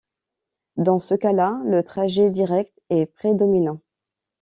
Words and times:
Dans 0.77 0.97
ce 0.97 1.13
cas 1.13 1.31
là, 1.31 1.61
le 1.63 1.83
trajet 1.83 2.31
direct 2.31 2.73
est 2.89 3.05
prédominant. 3.05 3.81